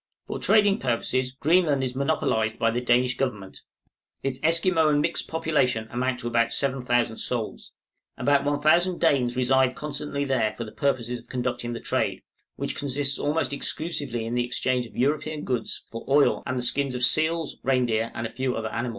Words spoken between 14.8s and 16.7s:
of European goods for oil and the